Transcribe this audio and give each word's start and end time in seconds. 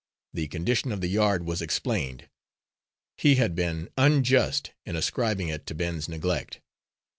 The 0.33 0.47
condition 0.47 0.91
of 0.91 0.99
the 0.99 1.07
yard 1.09 1.45
was 1.45 1.61
explained; 1.61 2.27
he 3.17 3.35
had 3.35 3.53
been 3.53 3.87
unjust 3.97 4.71
in 4.83 4.95
ascribing 4.95 5.49
it 5.49 5.67
to 5.67 5.75
Ben's 5.75 6.09
neglect. 6.09 6.59